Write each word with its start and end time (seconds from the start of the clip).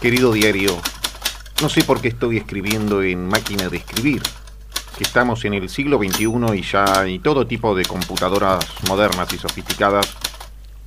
Querido 0.00 0.32
diario, 0.32 0.80
no 1.60 1.68
sé 1.68 1.84
por 1.84 2.00
qué 2.00 2.08
estoy 2.08 2.38
escribiendo 2.38 3.02
en 3.02 3.28
máquina 3.28 3.68
de 3.68 3.76
escribir. 3.76 4.22
Estamos 4.98 5.44
en 5.44 5.52
el 5.52 5.68
siglo 5.68 5.98
XXI 5.98 6.56
y 6.56 6.62
ya 6.62 7.00
hay 7.00 7.18
todo 7.18 7.46
tipo 7.46 7.74
de 7.74 7.84
computadoras 7.84 8.64
modernas 8.88 9.30
y 9.34 9.36
sofisticadas 9.36 10.08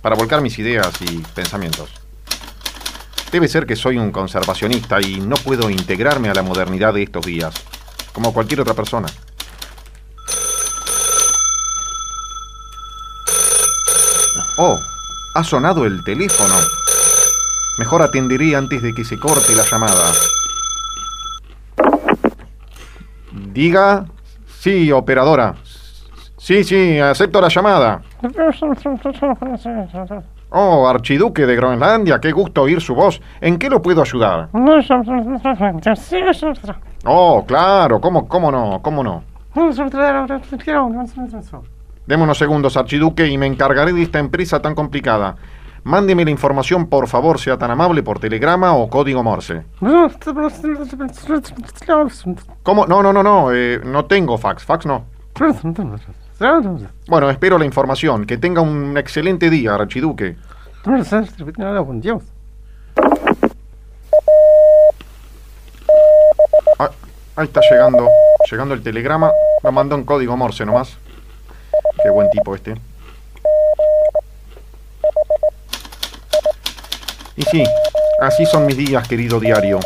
para 0.00 0.16
volcar 0.16 0.40
mis 0.40 0.58
ideas 0.58 0.90
y 1.02 1.18
pensamientos. 1.34 1.90
Debe 3.30 3.46
ser 3.46 3.66
que 3.66 3.76
soy 3.76 3.98
un 3.98 4.10
conservacionista 4.10 5.02
y 5.02 5.20
no 5.20 5.36
puedo 5.36 5.68
integrarme 5.68 6.30
a 6.30 6.34
la 6.34 6.42
modernidad 6.42 6.94
de 6.94 7.02
estos 7.02 7.26
días, 7.26 7.52
como 8.14 8.32
cualquier 8.32 8.62
otra 8.62 8.72
persona. 8.72 9.08
Oh, 14.56 14.80
ha 15.34 15.44
sonado 15.44 15.84
el 15.84 16.02
teléfono. 16.04 16.83
Mejor 17.78 18.02
atenderé 18.02 18.54
antes 18.54 18.82
de 18.82 18.92
que 18.92 19.04
se 19.04 19.18
corte 19.18 19.54
la 19.56 19.64
llamada. 19.64 20.12
Diga. 23.52 24.06
Sí, 24.46 24.90
operadora. 24.92 25.54
Sí, 26.38 26.62
sí, 26.62 26.98
acepto 26.98 27.40
la 27.40 27.48
llamada. 27.48 28.02
Oh, 30.50 30.86
archiduque 30.88 31.46
de 31.46 31.56
Groenlandia, 31.56 32.20
qué 32.20 32.30
gusto 32.30 32.62
oír 32.62 32.80
su 32.80 32.94
voz. 32.94 33.20
¿En 33.40 33.58
qué 33.58 33.68
lo 33.68 33.82
puedo 33.82 34.02
ayudar? 34.02 34.50
Oh, 37.04 37.44
claro, 37.44 38.00
¿cómo, 38.00 38.28
cómo 38.28 38.52
no? 38.52 38.80
¿Cómo 38.80 39.02
no? 39.02 39.24
Deme 42.06 42.22
unos 42.22 42.38
segundos, 42.38 42.76
archiduque, 42.76 43.26
y 43.26 43.36
me 43.38 43.46
encargaré 43.46 43.92
de 43.92 44.02
esta 44.02 44.18
empresa 44.18 44.60
tan 44.60 44.74
complicada. 44.74 45.34
Mándeme 45.84 46.24
la 46.24 46.30
información, 46.30 46.86
por 46.86 47.06
favor, 47.08 47.38
sea 47.38 47.58
tan 47.58 47.70
amable, 47.70 48.02
por 48.02 48.18
telegrama 48.18 48.74
o 48.74 48.88
código 48.88 49.22
Morse. 49.22 49.64
¿Cómo? 52.62 52.86
No, 52.86 53.02
no, 53.02 53.12
no, 53.12 53.22
no, 53.22 53.52
eh, 53.52 53.80
no 53.84 54.06
tengo 54.06 54.38
fax, 54.38 54.64
fax 54.64 54.86
no. 54.86 55.04
Bueno, 57.06 57.28
espero 57.28 57.58
la 57.58 57.66
información. 57.66 58.24
Que 58.24 58.38
tenga 58.38 58.62
un 58.62 58.96
excelente 58.96 59.50
día, 59.50 59.74
archiduque. 59.74 60.36
Ah, 66.78 66.90
ahí 67.36 67.44
está 67.44 67.60
llegando, 67.70 68.08
llegando 68.50 68.74
el 68.74 68.82
telegrama. 68.82 69.30
Me 69.62 69.70
mandó 69.70 69.96
un 69.96 70.04
código 70.04 70.34
Morse 70.36 70.64
nomás. 70.64 70.96
Qué 72.02 72.08
buen 72.08 72.30
tipo 72.30 72.54
este. 72.54 72.74
Y 77.36 77.42
sí, 77.42 77.64
así 78.20 78.46
son 78.46 78.66
mis 78.66 78.76
días, 78.76 79.08
querido 79.08 79.40
diario. 79.40 79.80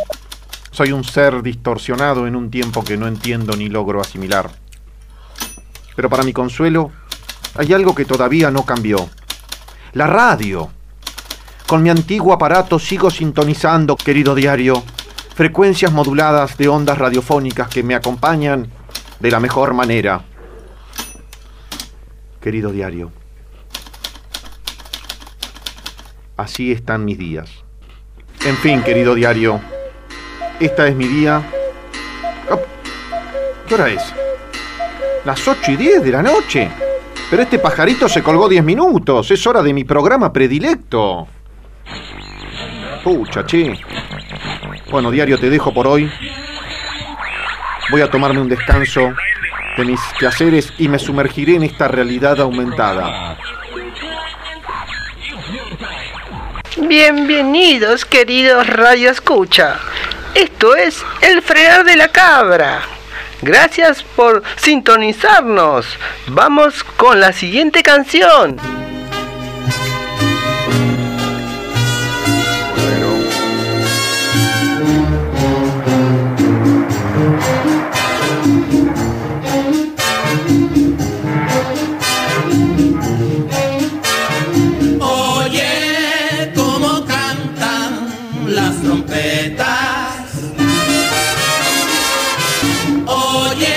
Soy 0.70 0.92
un 0.92 1.02
ser 1.02 1.42
distorsionado 1.42 2.27
en 2.27 2.36
un 2.36 2.50
tiempo 2.50 2.84
que 2.84 2.96
no 2.96 3.06
entiendo 3.06 3.56
ni 3.56 3.68
logro 3.68 4.00
asimilar. 4.00 4.50
Pero 5.96 6.10
para 6.10 6.22
mi 6.22 6.32
consuelo, 6.32 6.92
hay 7.54 7.72
algo 7.72 7.94
que 7.94 8.04
todavía 8.04 8.50
no 8.50 8.64
cambió. 8.64 9.08
La 9.94 10.06
radio. 10.06 10.70
Con 11.66 11.82
mi 11.82 11.91
antiguo 11.91 12.32
aparato 12.32 12.78
sigo 12.78 13.10
sintonizando, 13.10 13.96
querido 13.96 14.34
diario, 14.34 14.82
frecuencias 15.34 15.92
moduladas 15.92 16.56
de 16.56 16.69
ondas 16.69 16.98
radiofónicas 16.98 17.69
que 17.69 17.82
me 17.82 17.94
acompañan 17.94 18.70
de 19.20 19.30
la 19.30 19.41
mejor 19.41 19.74
manera. 19.74 20.22
Querido 22.41 22.70
diario, 22.70 23.10
así 26.39 26.72
están 26.72 27.05
mis 27.05 27.19
días. 27.19 27.50
En 28.47 28.56
fin, 28.56 28.83
querido 28.83 29.14
diario, 29.14 29.61
esta 30.58 30.86
es 30.89 30.97
mi 30.97 31.06
día. 31.06 31.42
¿Qué 33.66 33.75
hora 33.75 33.91
es? 33.91 34.15
Las 35.26 35.47
8 35.47 35.72
y 35.72 35.76
10 35.76 36.04
de 36.04 36.10
la 36.10 36.22
noche. 36.22 36.71
Pero 37.28 37.43
este 37.43 37.59
pajarito 37.59 38.09
se 38.09 38.22
colgó 38.22 38.49
10 38.49 38.65
minutos. 38.65 39.31
Es 39.31 39.47
hora 39.47 39.60
de 39.60 39.75
mi 39.75 39.84
programa 39.84 40.32
predilecto. 40.32 41.28
Pucha, 43.05 43.44
che. 43.44 43.78
Bueno, 44.91 45.10
diario, 45.10 45.38
te 45.38 45.50
dejo 45.50 45.75
por 45.75 45.87
hoy. 45.87 46.10
Voy 47.91 48.00
a 48.00 48.10
tomarme 48.10 48.41
un 48.41 48.49
descanso 48.49 49.12
de 49.76 49.84
mis 49.84 50.00
quehaceres 50.19 50.72
y 50.78 50.88
me 50.88 50.99
sumergiré 50.99 51.56
en 51.56 51.65
esta 51.65 51.88
realidad 51.88 52.41
aumentada. 52.41 53.37
Bienvenidos, 56.87 58.05
queridos 58.05 58.66
Radio 58.69 59.11
Escucha. 59.11 59.81
Esto 60.34 60.77
es 60.77 61.03
El 61.21 61.43
Frenar 61.43 61.84
de 61.84 61.97
la 61.97 62.06
Cabra. 62.09 62.83
Gracias 63.43 64.05
por 64.05 64.44
sintonizarnos. 64.56 65.87
Vamos 66.28 66.84
con 66.84 67.21
la 67.21 67.33
siguiente 67.33 67.83
canción. 67.83 68.56
Trompetas. 88.88 90.31
Oye 93.06 93.76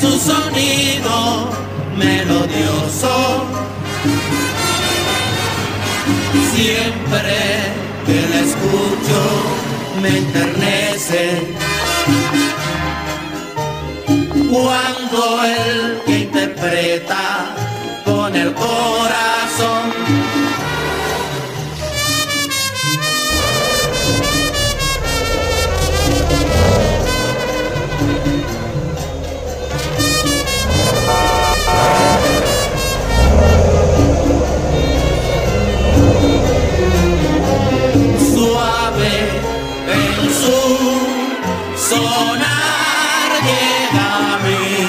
su 0.00 0.10
sonido 0.18 1.48
melodioso. 1.96 3.46
Siempre 6.54 7.38
que 8.06 8.18
la 8.30 8.40
escucho 8.48 9.20
me 10.02 10.18
enternece. 10.18 11.56
Cuando 14.50 15.44
el 15.44 16.00
que 16.04 16.18
interpreta 16.18 17.54
su 40.48 41.90
sonar 41.90 43.30
llega 43.48 44.34
a 44.34 44.38
mí. 44.44 44.88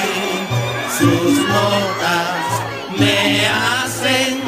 Sus 0.98 1.38
notas 1.48 2.46
me 2.98 3.46
hacen 3.46 4.40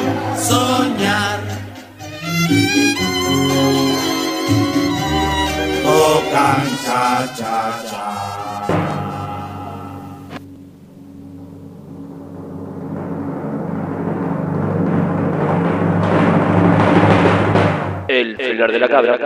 soñar. 0.49 1.39
Tocan 5.83 6.67
cha 6.83 7.33
cha 7.37 7.83
cha. 7.89 9.02
El 18.13 18.37
filar 18.37 18.71
de 18.71 18.79
la 18.79 18.87
cabra. 18.87 19.17